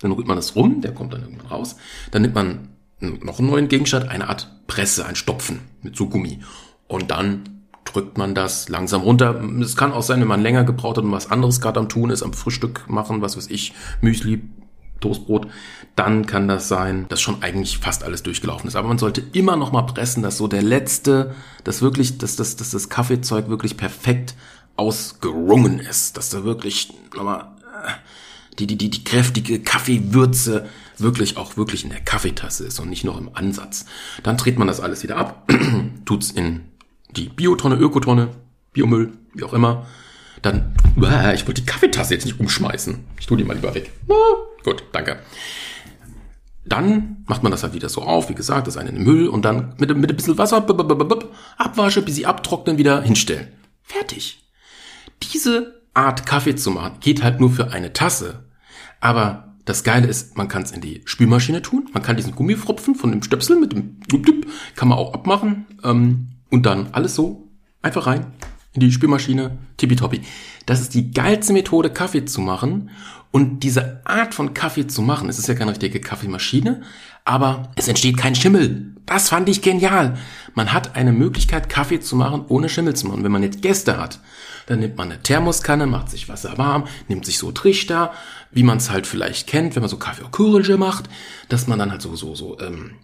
[0.00, 1.76] Dann rührt man das rum, der kommt dann irgendwann raus.
[2.10, 2.68] Dann nimmt man
[3.00, 6.40] noch einen neuen Gegenstand, eine Art Presse, ein Stopfen mit so Gummi.
[6.88, 9.40] Und dann drückt man das langsam runter.
[9.60, 12.10] Es kann auch sein, wenn man länger gebraucht hat und was anderes gerade am tun
[12.10, 14.42] ist, am Frühstück machen, was weiß ich, Müsli,
[15.00, 15.46] Toastbrot,
[15.94, 18.76] dann kann das sein, dass schon eigentlich fast alles durchgelaufen ist.
[18.76, 22.56] Aber man sollte immer noch mal pressen, dass so der letzte, dass wirklich, dass das,
[22.56, 24.34] dass das Kaffeezeug wirklich perfekt
[24.76, 27.92] ausgerungen ist, dass da wirklich äh,
[28.58, 33.04] die, die, die, die kräftige Kaffeewürze wirklich auch wirklich in der Kaffeetasse ist und nicht
[33.04, 33.86] noch im Ansatz.
[34.22, 35.50] Dann dreht man das alles wieder ab,
[36.04, 36.62] tut's in
[37.10, 38.28] die Biotonne, Ökotonne,
[38.72, 39.86] Biomüll, wie auch immer.
[40.42, 40.74] Dann,
[41.34, 43.04] ich wollte die Kaffeetasse jetzt nicht umschmeißen.
[43.18, 43.90] Ich tue die mal lieber weg.
[44.06, 44.14] Na,
[44.64, 45.18] gut, danke.
[46.64, 49.28] Dann macht man das halt wieder so auf, wie gesagt, das eine in den Müll
[49.28, 50.66] und dann mit, mit ein bisschen Wasser,
[51.58, 53.48] abwasche, bis sie abtrocknen, wieder hinstellen.
[53.82, 54.45] Fertig.
[55.22, 58.44] Diese Art Kaffee zu machen geht halt nur für eine Tasse.
[59.00, 61.88] Aber das Geile ist, man kann es in die Spülmaschine tun.
[61.92, 63.98] Man kann diesen Gummifropfen von dem Stöpsel mit dem
[64.76, 67.48] kann man auch abmachen ähm, und dann alles so
[67.82, 68.26] einfach rein
[68.76, 70.20] in die Spülmaschine, tippitoppi.
[70.66, 72.90] Das ist die geilste Methode, Kaffee zu machen.
[73.32, 76.82] Und diese Art von Kaffee zu machen, es ist ja keine richtige Kaffeemaschine,
[77.24, 78.94] aber es entsteht kein Schimmel.
[79.04, 80.16] Das fand ich genial.
[80.54, 83.24] Man hat eine Möglichkeit, Kaffee zu machen, ohne Schimmel zu machen.
[83.24, 84.20] Wenn man jetzt Gäste hat,
[84.66, 88.12] dann nimmt man eine Thermoskanne, macht sich Wasser warm, nimmt sich so Trichter,
[88.50, 91.08] wie man es halt vielleicht kennt, wenn man so Kaffee Courage macht,
[91.48, 92.96] dass man dann halt so, so, so, ähm,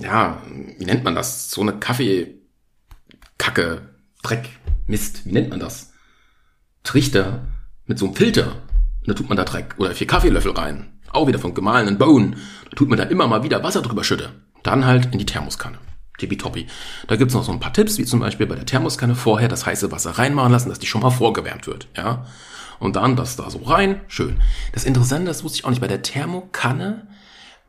[0.00, 0.42] ja,
[0.78, 1.50] wie nennt man das?
[1.50, 3.90] So eine Kaffeekacke,
[4.22, 4.48] Dreck,
[4.86, 5.92] Mist, wie nennt man das?
[6.82, 7.46] Trichter
[7.86, 8.62] mit so einem Filter.
[9.00, 10.98] Und da tut man da Dreck oder vier Kaffeelöffel rein.
[11.10, 12.36] Auch wieder von gemahlenen Bohnen.
[12.70, 14.30] Da tut man da immer mal wieder Wasser drüber schütte.
[14.62, 15.78] Dann halt in die Thermoskanne.
[16.18, 16.66] Tippitoppi.
[17.08, 19.66] Da gibt's noch so ein paar Tipps, wie zum Beispiel bei der Thermoskanne vorher das
[19.66, 21.88] heiße Wasser reinmachen lassen, dass die schon mal vorgewärmt wird.
[21.96, 22.26] Ja.
[22.78, 24.00] Und dann das da so rein.
[24.08, 24.40] Schön.
[24.72, 27.06] Das Interessante, das wusste ich auch nicht, bei der Thermokanne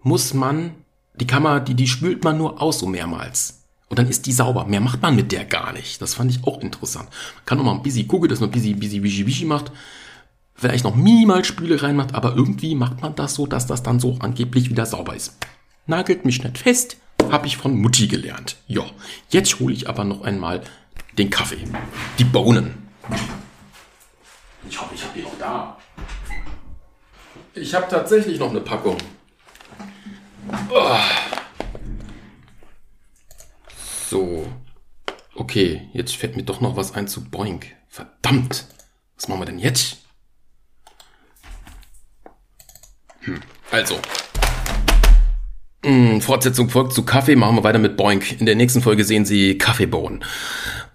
[0.01, 0.75] muss man,
[1.15, 3.63] die man, die, die spült man nur aus so mehrmals.
[3.87, 4.65] Und dann ist die sauber.
[4.65, 6.01] Mehr macht man mit der gar nicht.
[6.01, 7.09] Das fand ich auch interessant.
[7.35, 9.71] Man kann noch mal ein bisschen gucken, dass man ein bisschen, bisschen wischi, wischi macht.
[10.55, 14.17] Vielleicht noch minimal Spüle reinmacht, aber irgendwie macht man das so, dass das dann so
[14.19, 15.37] angeblich wieder sauber ist.
[15.85, 16.97] Nagelt mich nicht fest,
[17.31, 18.57] habe ich von Mutti gelernt.
[18.67, 18.85] Ja,
[19.29, 20.61] jetzt hole ich aber noch einmal
[21.17, 21.63] den Kaffee.
[22.19, 22.87] Die Bohnen.
[24.69, 25.77] Ich hoffe, ich habe die noch da.
[27.53, 28.97] Ich habe tatsächlich noch eine Packung.
[30.69, 30.97] Oh.
[34.09, 34.47] So.
[35.35, 37.67] Okay, jetzt fällt mir doch noch was ein zu Boink.
[37.87, 38.65] Verdammt.
[39.15, 39.97] Was machen wir denn jetzt?
[43.21, 43.41] Hm.
[43.71, 43.99] Also.
[45.85, 47.35] Hm, Fortsetzung folgt zu Kaffee.
[47.35, 48.39] Machen wir weiter mit Boink.
[48.39, 50.23] In der nächsten Folge sehen Sie Kaffeebohnen.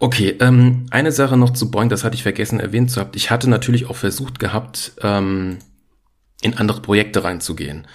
[0.00, 3.10] Okay, ähm, eine Sache noch zu Boink, das hatte ich vergessen erwähnt zu haben.
[3.14, 5.58] Ich hatte natürlich auch versucht gehabt, ähm,
[6.42, 7.86] in andere Projekte reinzugehen.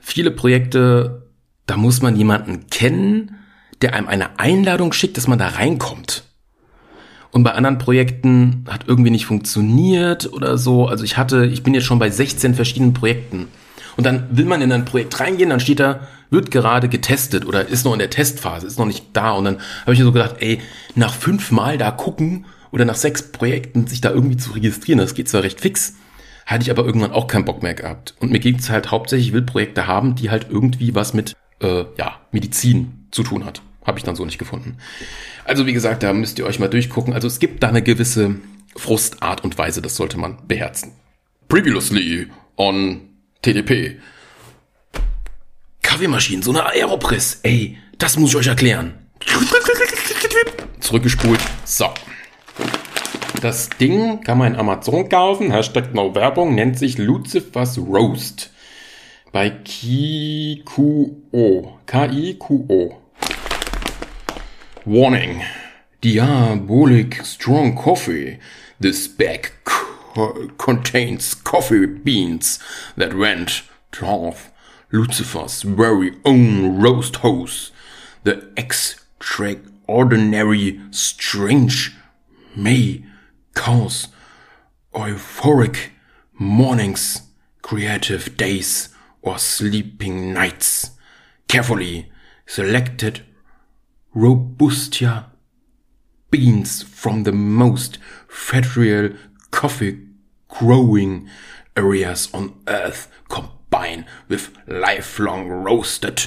[0.00, 1.26] Viele Projekte,
[1.66, 3.36] da muss man jemanden kennen,
[3.82, 6.24] der einem eine Einladung schickt, dass man da reinkommt.
[7.30, 10.86] Und bei anderen Projekten hat irgendwie nicht funktioniert oder so.
[10.86, 13.48] Also ich hatte, ich bin jetzt schon bei 16 verschiedenen Projekten.
[13.96, 17.68] Und dann will man in ein Projekt reingehen, dann steht da, wird gerade getestet oder
[17.68, 19.32] ist noch in der Testphase, ist noch nicht da.
[19.32, 20.60] Und dann habe ich mir so gedacht, ey,
[20.94, 25.28] nach fünfmal da gucken oder nach sechs Projekten sich da irgendwie zu registrieren, das geht
[25.28, 25.94] zwar recht fix,
[26.44, 28.14] hatte ich aber irgendwann auch keinen Bock mehr gehabt.
[28.20, 31.34] Und mir ging es halt hauptsächlich, ich will Projekte haben, die halt irgendwie was mit
[31.60, 33.62] äh, ja, Medizin zu tun hat.
[33.84, 34.78] Habe ich dann so nicht gefunden.
[35.44, 37.14] Also wie gesagt, da müsst ihr euch mal durchgucken.
[37.14, 38.36] Also es gibt da eine gewisse
[38.76, 40.92] Frustart und Weise, das sollte man beherzen.
[41.48, 43.00] Previously on
[43.42, 44.00] TDP.
[45.82, 47.40] Kaffeemaschinen, so eine Aeropress.
[47.42, 48.94] Ey, das muss ich euch erklären.
[50.80, 51.40] Zurückgespult.
[51.64, 51.86] So.
[53.40, 55.50] Das Ding kann man in Amazon kaufen.
[55.50, 56.54] Hashtag No Werbung.
[56.54, 58.50] Nennt sich Lucifer's Roast.
[59.32, 61.18] Bei Kikuo.
[61.86, 62.96] K-I-Q-O.
[64.84, 65.42] Warning.
[66.02, 68.38] Diabolic strong coffee.
[68.80, 69.52] This bag
[70.16, 72.58] co contains coffee beans
[72.96, 73.62] that went
[74.02, 74.50] off
[74.90, 77.70] Lucifer's very own roast house.
[78.24, 81.94] The extraordinary strange
[82.56, 83.04] may
[83.54, 84.08] cause
[84.94, 85.90] euphoric
[86.38, 87.20] mornings,
[87.62, 88.88] creative days,
[89.22, 90.90] or sleeping nights.
[91.48, 92.10] Carefully
[92.46, 93.22] selected
[94.14, 95.26] Robustia
[96.30, 97.98] beans from the most
[98.28, 99.10] fertile
[99.50, 100.05] coffee
[100.58, 101.28] growing
[101.76, 106.26] areas on earth combine with lifelong roasted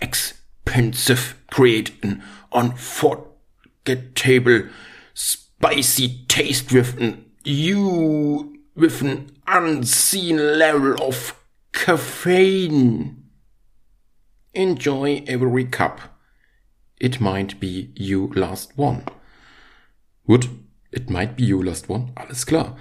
[0.00, 4.68] expensive create an unforgettable
[5.14, 11.40] spicy taste with an you with an unseen level of
[11.72, 13.22] caffeine.
[14.52, 16.00] Enjoy every cup.
[17.00, 19.04] It might be you last one.
[20.28, 20.48] Gut,
[20.90, 22.12] it might be you last one.
[22.16, 22.76] Alles klar.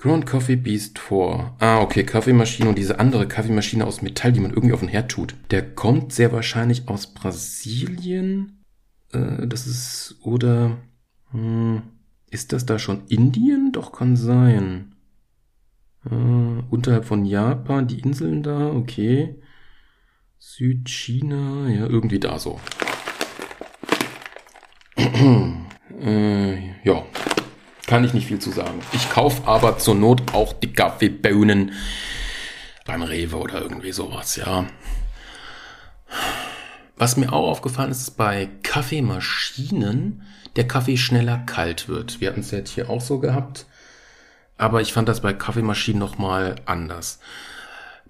[0.00, 1.56] Ground Coffee Beast 4.
[1.58, 5.10] Ah, okay, Kaffeemaschine und diese andere Kaffeemaschine aus Metall, die man irgendwie auf den Herd
[5.10, 5.34] tut.
[5.50, 8.64] Der kommt sehr wahrscheinlich aus Brasilien.
[9.12, 10.78] Äh, das ist, oder,
[11.32, 11.82] hm,
[12.30, 13.72] ist das da schon Indien?
[13.72, 14.94] Doch, kann sein.
[16.06, 16.14] Äh,
[16.70, 19.34] unterhalb von Japan, die Inseln da, okay.
[20.38, 22.58] Südchina, ja, irgendwie da so.
[24.96, 27.04] äh, ja,
[27.90, 28.80] kann ich nicht viel zu sagen.
[28.92, 31.72] Ich kaufe aber zur Not auch die Kaffeebohnen
[32.86, 34.66] beim Rewe oder irgendwie sowas, ja.
[36.96, 40.22] Was mir auch aufgefallen ist, ist bei Kaffeemaschinen
[40.54, 42.20] der Kaffee schneller kalt wird.
[42.20, 43.66] Wir hatten es jetzt hier auch so gehabt.
[44.56, 47.18] Aber ich fand das bei Kaffeemaschinen nochmal anders.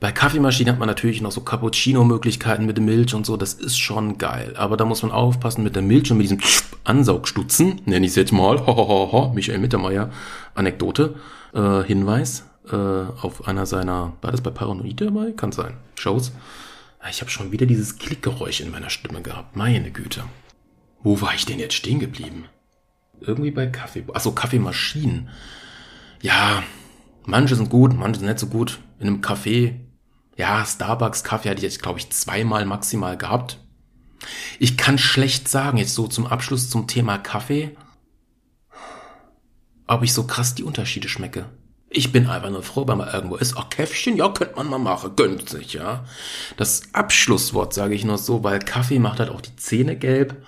[0.01, 4.17] Bei Kaffeemaschinen hat man natürlich noch so Cappuccino-Möglichkeiten mit Milch und so, das ist schon
[4.17, 4.55] geil.
[4.57, 6.41] Aber da muss man aufpassen mit der Milch und mit diesem
[6.85, 10.11] Ansaugstutzen, nenne ich es jetzt mal, ho, Michael Mittermeier,
[10.55, 11.17] Anekdote,
[11.53, 15.33] äh, Hinweis äh, auf einer seiner, war das bei Paranoid dabei?
[15.33, 16.33] Kann sein, Shows.
[17.11, 20.25] Ich habe schon wieder dieses Klickgeräusch in meiner Stimme gehabt, meine Güte.
[21.03, 22.47] Wo war ich denn jetzt stehen geblieben?
[23.21, 25.29] Irgendwie bei Kaffee, achso, Kaffeemaschinen.
[26.23, 26.63] Ja,
[27.27, 28.81] manche sind gut, manche sind nicht so gut.
[28.99, 29.75] In einem Café
[30.41, 33.59] ja, Starbucks-Kaffee hatte ich jetzt, glaube ich, zweimal maximal gehabt.
[34.59, 37.77] Ich kann schlecht sagen, jetzt so zum Abschluss zum Thema Kaffee,
[39.87, 41.45] ob ich so krass die Unterschiede schmecke.
[41.91, 43.55] Ich bin einfach nur froh, wenn man irgendwo ist.
[43.59, 46.05] Ach, Käffchen, ja, könnte man mal machen, gönnt sich, ja.
[46.57, 50.43] Das Abschlusswort sage ich nur so, weil Kaffee macht halt auch die Zähne gelb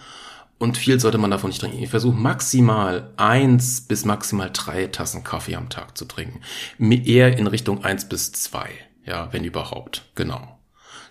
[0.59, 1.83] und viel sollte man davon nicht trinken.
[1.83, 6.41] Ich versuche maximal eins bis maximal drei Tassen Kaffee am Tag zu trinken.
[6.79, 8.71] Eher in Richtung eins bis zwei.
[9.05, 10.11] Ja, wenn überhaupt.
[10.15, 10.59] Genau.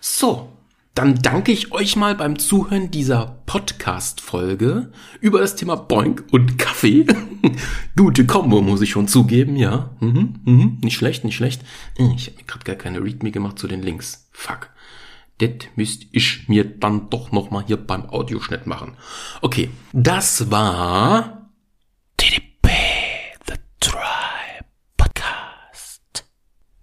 [0.00, 0.48] So,
[0.94, 7.06] dann danke ich euch mal beim Zuhören dieser Podcast-Folge über das Thema Boink und Kaffee.
[7.96, 9.90] Gute Kombo, muss ich schon zugeben, ja.
[10.00, 11.62] Mhm, mhm, nicht schlecht, nicht schlecht.
[11.96, 14.28] Ich habe mir gerade gar keine Readme gemacht zu den Links.
[14.32, 14.70] Fuck.
[15.38, 18.96] Das müsste ich mir dann doch nochmal hier beim Audioschnitt machen.
[19.40, 21.41] Okay, das war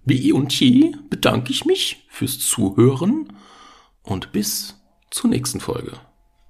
[0.09, 3.31] Wie eh und je bedanke ich mich fürs Zuhören
[4.01, 4.75] und bis
[5.11, 5.91] zur nächsten Folge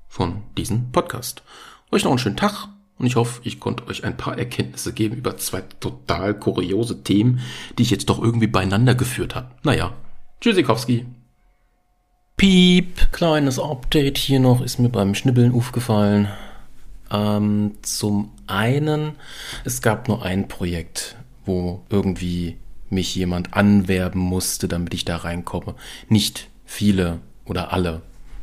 [0.08, 1.44] von diesem Podcast.
[1.92, 5.18] Euch noch einen schönen Tag und ich hoffe, ich konnte euch ein paar Erkenntnisse geben
[5.18, 7.42] über zwei total kuriose Themen,
[7.78, 9.52] die ich jetzt doch irgendwie beieinander geführt habe.
[9.64, 9.92] Naja,
[10.40, 11.06] Tschüssikowski.
[12.38, 16.30] Piep, kleines Update hier noch, ist mir beim Schnibbeln aufgefallen.
[17.12, 19.16] Ähm, zum einen,
[19.66, 22.56] es gab nur ein Projekt, wo irgendwie
[22.92, 25.76] mich jemand anwerben musste, damit ich da reinkomme.
[26.08, 28.02] Nicht viele oder alle.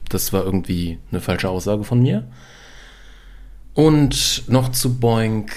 [0.09, 2.27] Das war irgendwie eine falsche Aussage von mir.
[3.75, 5.53] Und noch zu Boink.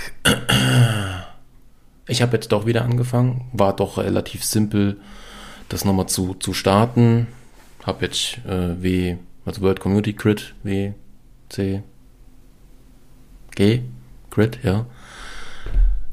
[2.08, 3.50] Ich habe jetzt doch wieder angefangen.
[3.54, 4.98] War doch relativ simpel,
[5.70, 7.28] das nochmal zu, zu starten.
[7.84, 10.94] Habe jetzt äh, W, also World Community Crit, W,
[11.50, 11.84] C,
[13.56, 13.82] G,
[14.30, 14.86] Crit, ja.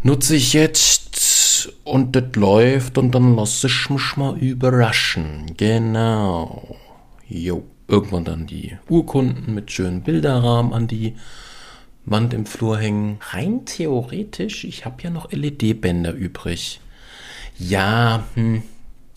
[0.02, 1.16] Nutze ich jetzt
[1.84, 5.52] und das läuft und dann lass ich mich mal überraschen.
[5.56, 6.76] Genau.
[7.28, 7.64] Jo.
[7.88, 11.14] irgendwann dann die Urkunden mit schönen Bilderrahmen an die
[12.04, 13.18] Wand im Flur hängen.
[13.30, 16.80] Rein theoretisch, ich habe ja noch LED-Bänder übrig.
[17.58, 18.62] Ja, hm,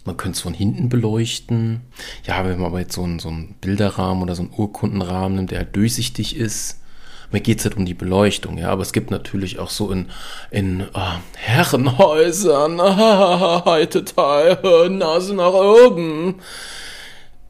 [0.06, 1.82] man könnte es von hinten beleuchten.
[2.26, 5.52] Ja, wenn man aber jetzt so einen, so einen Bilderrahmen oder so einen Urkundenrahmen nimmt,
[5.52, 6.80] der halt durchsichtig ist.
[7.32, 10.08] Mir geht es halt um die Beleuchtung, ja, aber es gibt natürlich auch so in,
[10.50, 12.82] in oh, Herrenhäusern,
[13.66, 16.36] heute Teil, Nase nach oben.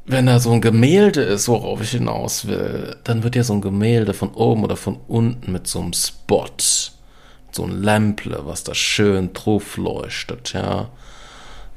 [0.06, 3.62] Wenn da so ein Gemälde ist, worauf ich hinaus will, dann wird ja so ein
[3.62, 6.48] Gemälde von oben oder von unten mit so einem Spot,
[7.52, 10.90] so ein Lämple, was da schön drauf leuchtet, ja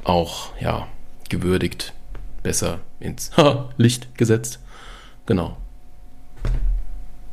[0.04, 0.88] auch, ja,
[1.28, 1.92] gewürdigt,
[2.42, 3.30] besser ins
[3.76, 4.58] Licht gesetzt.
[5.26, 5.56] Genau.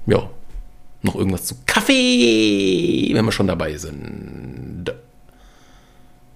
[0.05, 0.29] Ja.
[1.01, 4.93] Noch irgendwas zu Kaffee, wenn wir schon dabei sind.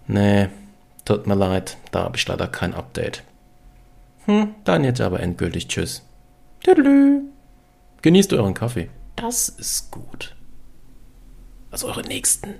[0.07, 0.49] Nee,
[1.05, 3.23] tut mir leid, da habe ich leider kein Update.
[4.25, 6.03] Hm, dann jetzt aber endgültig Tschüss.
[6.61, 7.23] Tüdelü.
[8.01, 8.89] Genießt euren Kaffee.
[9.15, 10.35] Das ist gut.
[11.71, 12.55] Also eure Nächsten.